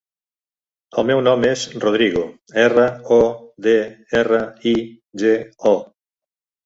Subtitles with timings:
[1.01, 2.23] El meu nom és Rodrigo:
[2.63, 2.85] erra,
[3.17, 3.21] o,
[3.67, 3.77] de,
[4.23, 4.41] erra,
[4.73, 4.77] i,
[5.25, 5.35] ge,
[5.75, 5.79] o.